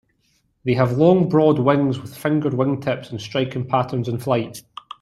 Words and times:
They 0.63 0.73
have 0.73 0.93
long 0.97 1.29
broad 1.29 1.59
wings 1.59 1.99
with 1.99 2.17
"fingered" 2.17 2.53
wingtips, 2.53 3.11
and 3.11 3.21
striking 3.21 3.67
patterns 3.67 4.07
in 4.07 4.17
flight. 4.17 4.63